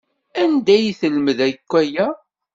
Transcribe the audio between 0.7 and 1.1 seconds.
ay